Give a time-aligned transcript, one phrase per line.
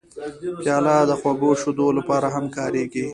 [0.61, 3.05] پیاله د خوږو شیدو لپاره هم کارېږي.